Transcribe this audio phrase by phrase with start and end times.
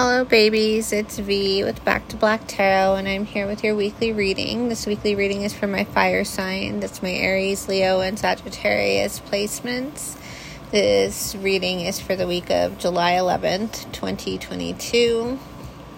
[0.00, 0.92] Hello, babies.
[0.92, 4.68] It's V with Back to Black Tarot, and I'm here with your weekly reading.
[4.68, 6.78] This weekly reading is for my fire sign.
[6.78, 10.16] That's my Aries, Leo, and Sagittarius placements.
[10.70, 15.36] This reading is for the week of July 11th, 2022.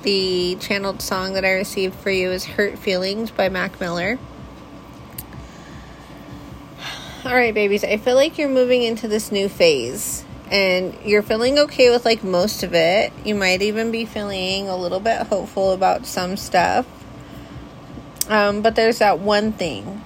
[0.01, 4.19] The channeled song that I received for you is Hurt Feelings by Mac Miller.
[7.27, 11.59] All right, babies, I feel like you're moving into this new phase and you're feeling
[11.61, 13.13] okay with like most of it.
[13.25, 16.87] You might even be feeling a little bit hopeful about some stuff.
[18.29, 20.03] Um, but there's that one thing.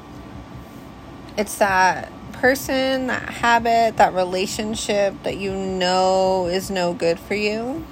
[1.36, 7.84] It's that person, that habit, that relationship that you know is no good for you,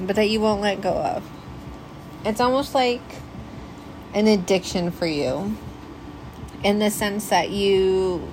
[0.00, 1.30] but that you won't let go of.
[2.24, 3.02] It's almost like
[4.14, 5.56] an addiction for you
[6.64, 8.26] in the sense that you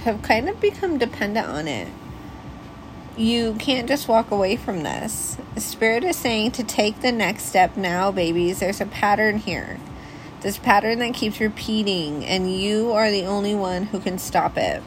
[0.00, 1.88] have kind of become dependent on it.
[3.16, 5.36] You can't just walk away from this.
[5.56, 8.60] Spirit is saying to take the next step now, babies.
[8.60, 9.78] There's a pattern here.
[10.40, 14.82] This pattern that keeps repeating, and you are the only one who can stop it.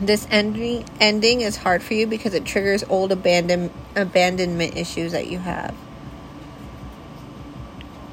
[0.00, 5.26] This ending ending is hard for you because it triggers old abandon, abandonment issues that
[5.26, 5.74] you have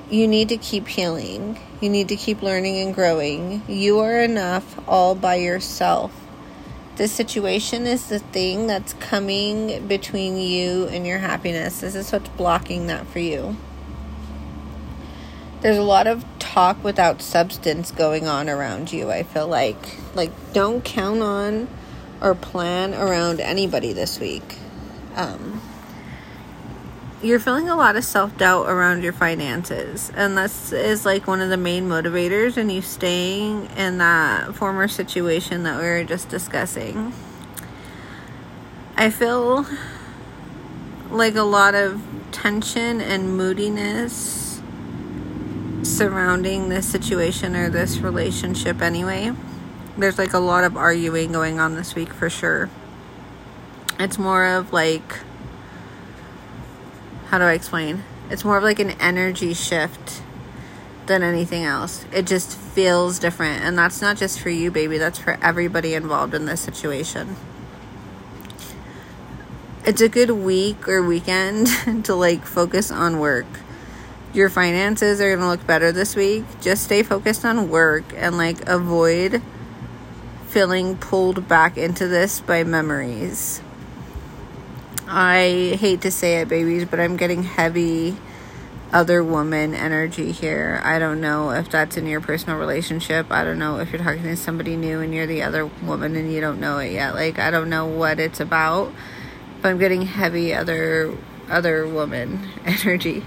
[0.09, 1.59] you need to keep healing.
[1.81, 3.61] You need to keep learning and growing.
[3.67, 6.13] You are enough all by yourself.
[6.95, 11.81] This situation is the thing that's coming between you and your happiness.
[11.81, 13.57] This is what's blocking that for you.
[15.59, 19.97] There's a lot of talk without substance going on around you, I feel like.
[20.15, 21.67] Like, don't count on
[22.21, 24.55] or plan around anybody this week.
[25.15, 25.61] Um,
[27.21, 31.41] you're feeling a lot of self doubt around your finances, and this is like one
[31.41, 36.30] of the main motivators in you staying in that former situation that we were just
[36.30, 37.13] discussing.
[38.97, 39.66] I feel
[41.09, 44.61] like a lot of tension and moodiness
[45.83, 49.32] surrounding this situation or this relationship, anyway.
[49.97, 52.70] There's like a lot of arguing going on this week for sure.
[53.97, 55.20] It's more of like
[57.35, 58.01] how do I explain?
[58.29, 60.21] It's more of like an energy shift
[61.05, 62.05] than anything else.
[62.13, 63.61] It just feels different.
[63.61, 67.35] And that's not just for you, baby, that's for everybody involved in this situation.
[69.83, 71.67] It's a good week or weekend
[72.05, 73.47] to like focus on work.
[74.33, 76.45] Your finances are going to look better this week.
[76.61, 79.41] Just stay focused on work and like avoid
[80.47, 83.59] feeling pulled back into this by memories.
[85.08, 88.17] I hate to say it, babies, but I'm getting heavy
[88.92, 90.82] other woman energy here.
[90.83, 93.32] I don't know if that's in your personal relationship.
[93.32, 96.32] I don't know if you're talking to somebody new and you're the other woman and
[96.32, 97.14] you don't know it yet.
[97.14, 98.94] Like I don't know what it's about,
[99.61, 101.15] but I'm getting heavy other
[101.49, 103.23] other woman energy.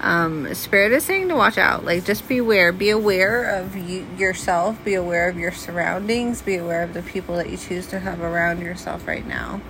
[0.00, 1.84] Um, Spirit is saying to watch out.
[1.84, 2.72] Like just be aware.
[2.72, 4.82] Be aware of you, yourself.
[4.84, 6.42] Be aware of your surroundings.
[6.42, 9.60] Be aware of the people that you choose to have around yourself right now.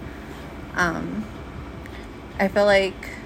[0.74, 1.24] Um,
[2.38, 3.16] I feel like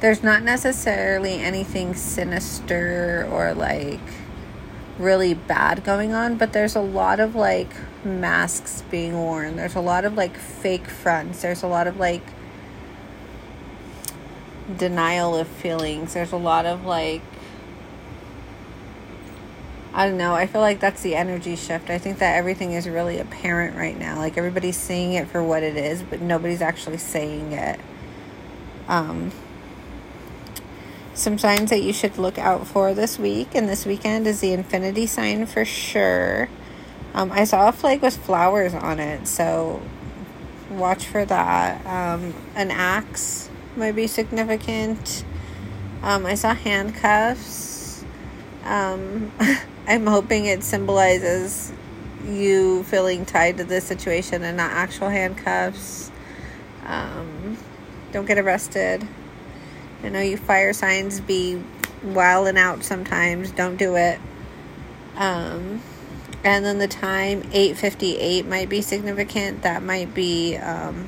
[0.00, 4.00] there's not necessarily anything sinister or like
[4.98, 7.70] really bad going on, but there's a lot of like
[8.04, 9.56] masks being worn.
[9.56, 11.42] There's a lot of like fake fronts.
[11.42, 12.22] There's a lot of like
[14.76, 16.14] denial of feelings.
[16.14, 17.22] There's a lot of like
[19.96, 20.34] I don't know.
[20.34, 21.88] I feel like that's the energy shift.
[21.88, 24.18] I think that everything is really apparent right now.
[24.18, 27.80] Like everybody's seeing it for what it is, but nobody's actually saying it.
[28.88, 29.32] Um,
[31.14, 34.52] some signs that you should look out for this week and this weekend is the
[34.52, 36.50] infinity sign for sure.
[37.14, 39.80] Um, I saw a flag with flowers on it, so
[40.68, 41.86] watch for that.
[41.86, 45.24] Um, an axe might be significant.
[46.02, 48.04] Um, I saw handcuffs.
[49.86, 51.72] I'm hoping it symbolizes
[52.24, 56.10] you feeling tied to this situation and not actual handcuffs.
[56.84, 57.56] Um,
[58.12, 59.06] don't get arrested.
[60.02, 61.62] I know you fire signs be
[62.02, 63.52] wilding out sometimes.
[63.52, 64.18] Don't do it.
[65.16, 65.82] Um,
[66.42, 69.62] and then the time 8:58 might be significant.
[69.62, 71.06] That might be um,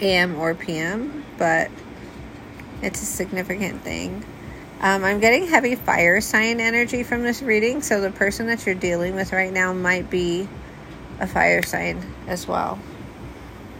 [0.00, 1.70] AM or PM, but
[2.80, 4.24] it's a significant thing.
[4.84, 8.74] Um, I'm getting heavy fire sign energy from this reading, so the person that you're
[8.74, 10.46] dealing with right now might be
[11.18, 12.78] a fire sign as well.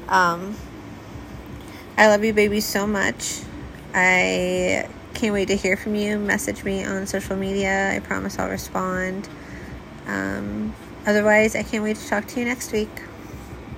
[0.09, 0.57] Um,
[1.99, 3.43] I love you, baby, so much.
[3.93, 6.19] I can't wait to hear from you.
[6.19, 7.93] Message me on social media.
[7.95, 9.29] I promise I'll respond.
[10.07, 10.75] Um,
[11.05, 13.03] otherwise, I can't wait to talk to you next week.